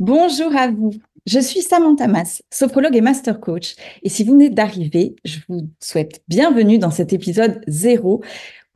[0.00, 0.92] Bonjour à vous.
[1.26, 3.74] Je suis Samantha Mas, sophrologue et master coach.
[4.04, 8.22] Et si vous venez d'arriver, je vous souhaite bienvenue dans cet épisode zéro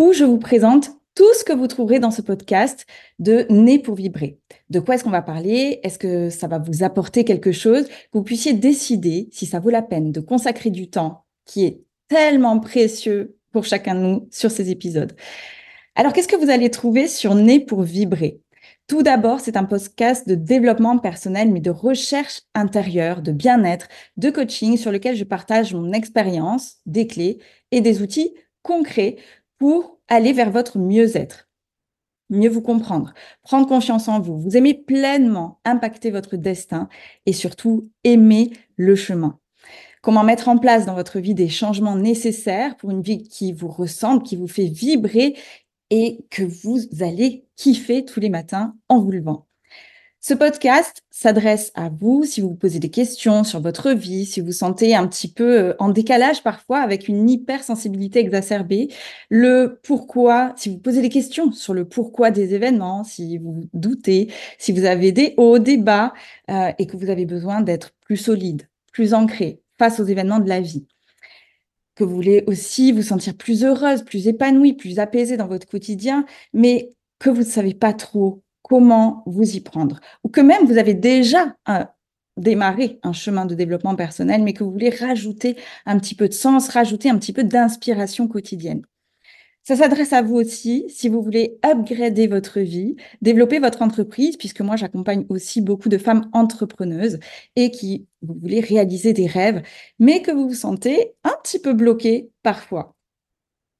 [0.00, 2.86] où je vous présente tout ce que vous trouverez dans ce podcast
[3.20, 4.40] de Né pour vibrer.
[4.68, 5.78] De quoi est-ce qu'on va parler?
[5.84, 7.86] Est-ce que ça va vous apporter quelque chose?
[7.86, 11.82] Que vous puissiez décider si ça vaut la peine de consacrer du temps qui est
[12.08, 15.12] tellement précieux pour chacun de nous sur ces épisodes.
[15.94, 18.40] Alors, qu'est-ce que vous allez trouver sur Né pour vibrer?
[18.86, 24.30] Tout d'abord, c'est un podcast de développement personnel, mais de recherche intérieure, de bien-être, de
[24.30, 27.38] coaching sur lequel je partage mon expérience, des clés
[27.70, 29.16] et des outils concrets
[29.58, 31.48] pour aller vers votre mieux-être,
[32.28, 36.88] mieux vous comprendre, prendre confiance en vous, vous aimer pleinement, impacter votre destin
[37.24, 39.38] et surtout aimer le chemin.
[40.02, 43.68] Comment mettre en place dans votre vie des changements nécessaires pour une vie qui vous
[43.68, 45.36] ressemble, qui vous fait vibrer
[45.92, 49.46] et que vous allez kiffer tous les matins en vous levant.
[50.22, 54.40] Ce podcast s'adresse à vous si vous vous posez des questions sur votre vie, si
[54.40, 58.88] vous sentez un petit peu euh, en décalage parfois avec une hypersensibilité exacerbée,
[59.28, 64.32] le pourquoi, si vous posez des questions sur le pourquoi des événements, si vous doutez,
[64.58, 66.14] si vous avez des hauts, des bas
[66.50, 70.48] euh, et que vous avez besoin d'être plus solide, plus ancré face aux événements de
[70.48, 70.86] la vie
[71.94, 76.24] que vous voulez aussi vous sentir plus heureuse, plus épanouie, plus apaisée dans votre quotidien,
[76.52, 80.78] mais que vous ne savez pas trop comment vous y prendre, ou que même vous
[80.78, 81.56] avez déjà
[82.36, 86.32] démarré un chemin de développement personnel, mais que vous voulez rajouter un petit peu de
[86.34, 88.82] sens, rajouter un petit peu d'inspiration quotidienne.
[89.64, 94.60] Ça s'adresse à vous aussi si vous voulez upgrader votre vie, développer votre entreprise, puisque
[94.60, 97.20] moi j'accompagne aussi beaucoup de femmes entrepreneuses
[97.54, 99.62] et qui vous voulez réaliser des rêves,
[100.00, 102.96] mais que vous vous sentez un petit peu bloqué parfois.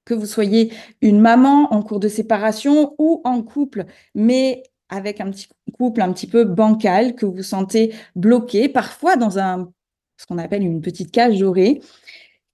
[0.05, 5.31] Que vous soyez une maman en cours de séparation ou en couple, mais avec un
[5.31, 9.73] petit couple un petit peu bancal, que vous vous sentez bloqué, parfois dans un
[10.17, 11.81] ce qu'on appelle une petite cage dorée,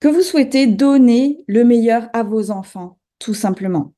[0.01, 3.93] que vous souhaitez donner le meilleur à vos enfants tout simplement.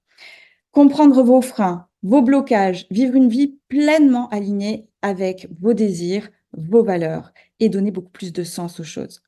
[0.72, 7.32] Comprendre vos freins, vos blocages, vivre une vie pleinement alignée avec vos désirs, vos valeurs
[7.58, 9.22] et donner beaucoup plus de sens aux choses.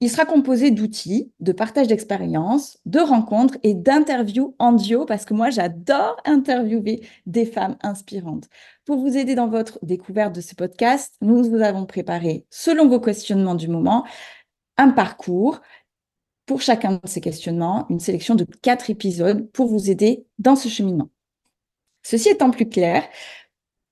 [0.00, 5.32] Il sera composé d'outils, de partage d'expériences, de rencontres et d'interviews en duo parce que
[5.32, 8.48] moi j'adore interviewer des femmes inspirantes.
[8.84, 12.98] Pour vous aider dans votre découverte de ce podcast, nous vous avons préparé, selon vos
[12.98, 14.04] questionnements du moment,
[14.76, 15.60] un parcours
[16.46, 20.68] pour chacun de ces questionnements, une sélection de quatre épisodes pour vous aider dans ce
[20.68, 21.10] cheminement.
[22.02, 23.04] Ceci étant plus clair,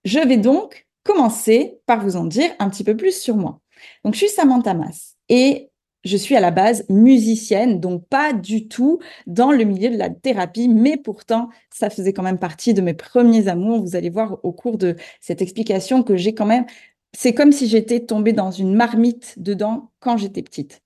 [0.04, 3.60] je vais donc commencer par vous en dire un petit peu plus sur moi.
[4.04, 5.70] Donc, je suis Samantha Mas et
[6.04, 10.08] je suis à la base musicienne, donc pas du tout dans le milieu de la
[10.10, 13.82] thérapie, mais pourtant, ça faisait quand même partie de mes premiers amours.
[13.82, 16.64] Vous allez voir au cours de cette explication que j'ai quand même,
[17.12, 20.80] c'est comme si j'étais tombée dans une marmite dedans quand j'étais petite.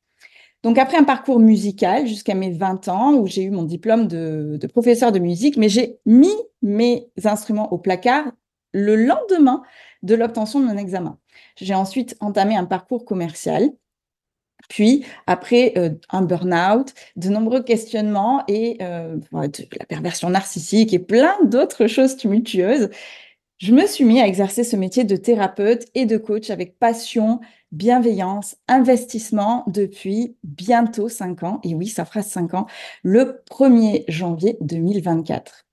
[0.64, 4.58] Donc après un parcours musical jusqu'à mes 20 ans où j'ai eu mon diplôme de,
[4.72, 8.32] professeur de musique, mais j'ai mis mes instruments au placard
[8.72, 9.62] le lendemain
[10.02, 11.18] de l'obtention de mon examen.
[11.56, 13.70] J'ai ensuite entamé un parcours commercial.
[14.70, 21.36] Puis, après euh, un burn-out, de nombreux questionnements et euh, la perversion narcissique et plein
[21.44, 22.88] d'autres choses tumultueuses,
[23.58, 27.40] je me suis mis à exercer ce métier de thérapeute et de coach avec passion,
[27.74, 31.60] bienveillance, investissement depuis bientôt cinq ans.
[31.64, 32.66] Et oui, ça fera cinq ans,
[33.02, 35.66] le 1er janvier 2024.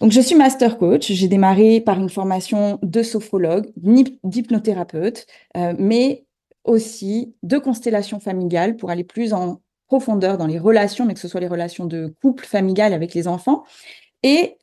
[0.00, 1.10] Donc, je suis master coach.
[1.12, 5.26] J'ai démarré par une formation de sophrologue, d'hypnothérapeute,
[5.56, 6.26] euh, mais
[6.64, 11.28] aussi de constellation familiale pour aller plus en profondeur dans les relations, mais que ce
[11.28, 13.64] soit les relations de couple familial avec les enfants.
[14.22, 14.56] Et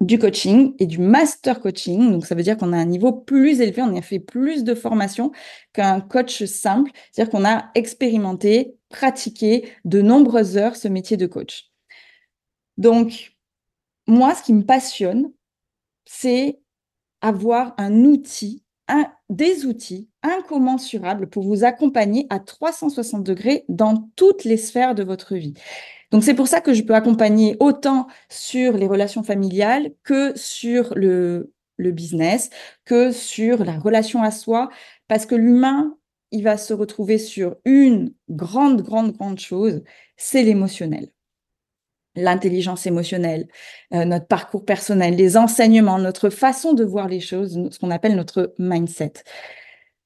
[0.00, 2.12] du coaching et du master coaching.
[2.12, 4.74] Donc, ça veut dire qu'on a un niveau plus élevé, on a fait plus de
[4.74, 5.32] formation
[5.72, 6.90] qu'un coach simple.
[7.10, 11.70] C'est-à-dire qu'on a expérimenté, pratiqué de nombreuses heures ce métier de coach.
[12.76, 13.36] Donc,
[14.06, 15.32] moi, ce qui me passionne,
[16.04, 16.60] c'est
[17.20, 24.44] avoir un outil, un, des outils incommensurables pour vous accompagner à 360 degrés dans toutes
[24.44, 25.54] les sphères de votre vie.
[26.10, 30.94] Donc c'est pour ça que je peux accompagner autant sur les relations familiales que sur
[30.94, 32.50] le, le business,
[32.84, 34.68] que sur la relation à soi,
[35.08, 35.96] parce que l'humain,
[36.30, 39.82] il va se retrouver sur une grande, grande, grande chose,
[40.16, 41.10] c'est l'émotionnel.
[42.14, 43.46] L'intelligence émotionnelle,
[43.92, 48.16] euh, notre parcours personnel, les enseignements, notre façon de voir les choses, ce qu'on appelle
[48.16, 49.12] notre mindset.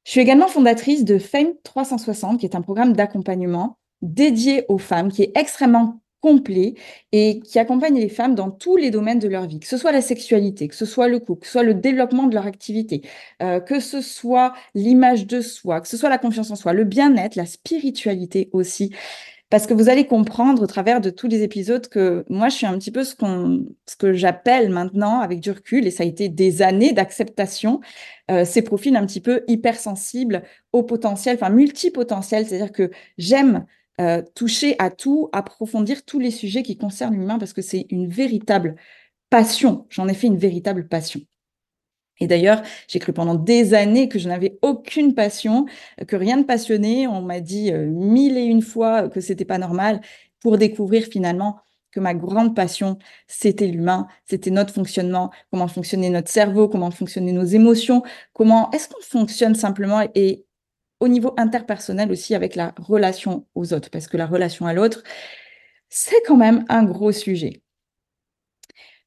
[0.04, 5.12] Je suis également fondatrice de Fame 360, qui est un programme d'accompagnement dédié aux femmes,
[5.12, 6.74] qui est extrêmement complet
[7.12, 9.92] et qui accompagne les femmes dans tous les domaines de leur vie, que ce soit
[9.92, 13.02] la sexualité, que ce soit le couple, que ce soit le développement de leur activité,
[13.42, 16.84] euh, que ce soit l'image de soi, que ce soit la confiance en soi, le
[16.84, 18.94] bien-être, la spiritualité aussi.
[19.50, 22.66] Parce que vous allez comprendre au travers de tous les épisodes que moi, je suis
[22.66, 23.16] un petit peu ce,
[23.98, 27.80] que j'appelle maintenant, avec du recul, et ça a été des années d'acceptation,
[28.30, 33.66] euh, ces profils un petit peu hypersensibles au potentiel, enfin multipotentiel, c'est-à-dire que j'aime
[34.00, 38.08] euh, toucher à tout, approfondir tous les sujets qui concernent l'humain, parce que c'est une
[38.08, 38.76] véritable
[39.30, 39.86] passion.
[39.90, 41.20] J'en ai fait une véritable passion.
[42.20, 45.66] Et d'ailleurs, j'ai cru pendant des années que je n'avais aucune passion,
[46.06, 47.06] que rien ne passionnait.
[47.06, 50.00] On m'a dit euh, mille et une fois que c'était pas normal
[50.40, 51.58] pour découvrir finalement
[51.90, 57.32] que ma grande passion, c'était l'humain, c'était notre fonctionnement, comment fonctionnait notre cerveau, comment fonctionnaient
[57.32, 58.02] nos émotions,
[58.32, 60.44] comment est-ce qu'on fonctionne simplement et
[61.00, 65.02] au niveau interpersonnel aussi avec la relation aux autres, parce que la relation à l'autre,
[65.88, 67.62] c'est quand même un gros sujet.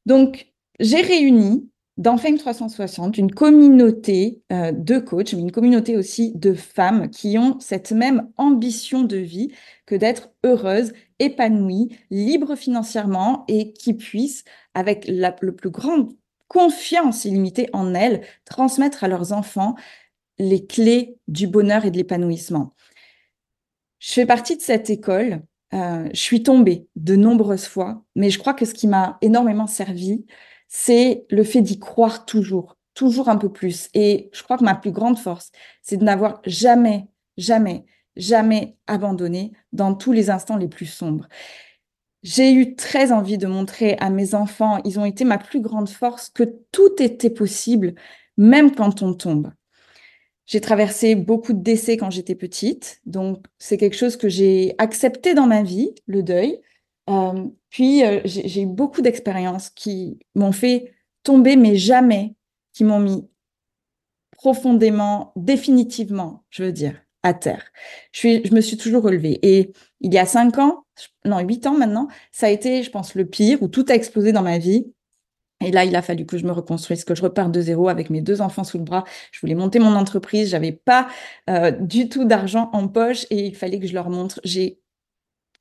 [0.05, 6.31] Donc, j'ai réuni dans Fame 360 une communauté euh, de coachs, mais une communauté aussi
[6.35, 9.51] de femmes qui ont cette même ambition de vie
[9.85, 14.43] que d'être heureuses, épanouies, libres financièrement et qui puissent,
[14.73, 16.11] avec la le plus grande
[16.47, 19.75] confiance illimitée en elles, transmettre à leurs enfants
[20.39, 22.73] les clés du bonheur et de l'épanouissement.
[23.99, 25.43] Je fais partie de cette école.
[25.73, 29.67] Euh, je suis tombée de nombreuses fois, mais je crois que ce qui m'a énormément
[29.67, 30.25] servi,
[30.75, 33.89] c'est le fait d'y croire toujours, toujours un peu plus.
[33.93, 35.51] Et je crois que ma plus grande force,
[35.83, 37.05] c'est de n'avoir jamais,
[37.37, 37.85] jamais,
[38.15, 41.27] jamais abandonné dans tous les instants les plus sombres.
[42.23, 45.89] J'ai eu très envie de montrer à mes enfants, ils ont été ma plus grande
[45.89, 47.93] force, que tout était possible,
[48.37, 49.51] même quand on tombe.
[50.47, 55.35] J'ai traversé beaucoup de décès quand j'étais petite, donc c'est quelque chose que j'ai accepté
[55.35, 56.59] dans ma vie, le deuil.
[57.09, 62.35] Euh, puis, euh, j'ai eu beaucoup d'expériences qui m'ont fait tomber, mais jamais
[62.73, 63.27] qui m'ont mis
[64.31, 67.63] profondément, définitivement, je veux dire, à terre.
[68.11, 69.39] Je, me suis toujours relevée.
[69.41, 69.71] Et
[70.01, 70.85] il y a cinq ans,
[71.25, 74.33] non, huit ans maintenant, ça a été, je pense, le pire, où tout a explosé
[74.33, 74.93] dans ma vie.
[75.61, 78.09] Et là, il a fallu que je me reconstruise, que je reparte de zéro avec
[78.09, 79.05] mes deux enfants sous le bras.
[79.31, 81.07] Je voulais monter mon entreprise, j'avais pas
[81.49, 84.41] euh, du tout d'argent en poche et il fallait que je leur montre.
[84.43, 84.82] J'ai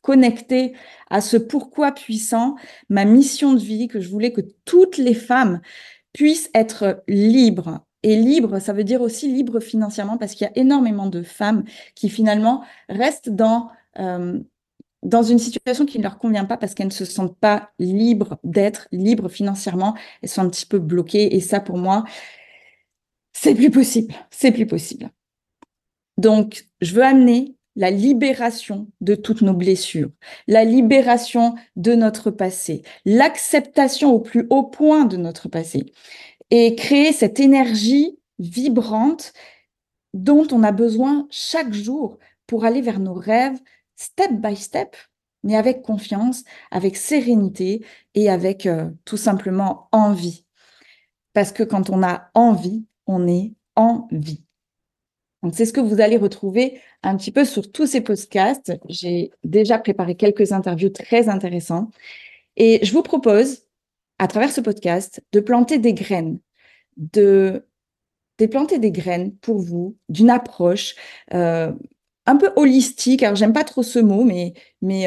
[0.02, 0.75] connecté
[1.10, 2.56] à ce pourquoi puissant,
[2.88, 5.60] ma mission de vie, que je voulais que toutes les femmes
[6.12, 7.81] puissent être libres.
[8.02, 11.64] Et libre, ça veut dire aussi libre financièrement, parce qu'il y a énormément de femmes
[11.94, 14.40] qui finalement restent dans, euh,
[15.02, 18.38] dans une situation qui ne leur convient pas parce qu'elles ne se sentent pas libres
[18.43, 19.94] d'être libres financièrement.
[20.20, 21.37] Elles sont un petit peu bloquées.
[21.37, 22.05] Et ça, pour moi,
[23.32, 24.14] c'est plus possible.
[24.31, 25.10] C'est plus possible.
[26.19, 30.10] Donc, je veux amener la libération de toutes nos blessures,
[30.46, 35.92] la libération de notre passé, l'acceptation au plus haut point de notre passé
[36.50, 39.32] et créer cette énergie vibrante
[40.12, 43.58] dont on a besoin chaque jour pour aller vers nos rêves,
[43.96, 44.96] step by step,
[45.42, 47.84] mais avec confiance, avec sérénité
[48.14, 50.44] et avec euh, tout simplement envie.
[51.32, 54.44] Parce que quand on a envie, on est en vie.
[55.43, 58.73] Donc, c'est ce que vous allez retrouver un petit peu sur tous ces podcasts.
[58.89, 61.93] J'ai déjà préparé quelques interviews très intéressantes.
[62.56, 63.62] Et je vous propose,
[64.19, 66.39] à travers ce podcast, de planter des graines,
[66.97, 67.67] de,
[68.50, 70.94] planter des graines pour vous d'une approche
[71.32, 71.72] euh,
[72.26, 73.22] un peu holistique.
[73.22, 74.55] Alors, j'aime pas trop ce mot, mais,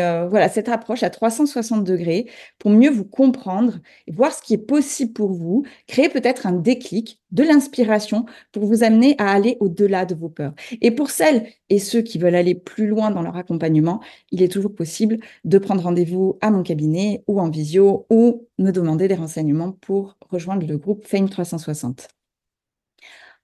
[0.02, 2.28] euh, voilà, cette approche à 360 degrés
[2.60, 6.54] pour mieux vous comprendre et voir ce qui est possible pour vous, créer peut-être un
[6.54, 10.54] déclic, de l'inspiration pour vous amener à aller au-delà de vos peurs.
[10.82, 14.48] Et pour celles et ceux qui veulent aller plus loin dans leur accompagnement, il est
[14.52, 19.16] toujours possible de prendre rendez-vous à mon cabinet ou en visio ou me demander des
[19.16, 22.08] renseignements pour rejoindre le groupe Fame 360.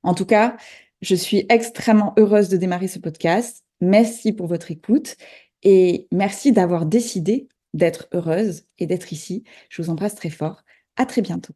[0.04, 0.58] En tout cas,
[1.02, 3.64] je suis extrêmement heureuse de démarrer ce podcast.
[3.82, 5.16] Merci pour votre écoute
[5.64, 9.44] et merci d'avoir décidé d'être heureuse et d'être ici.
[9.70, 10.64] Je vous embrasse très fort.
[10.98, 11.54] À très bientôt.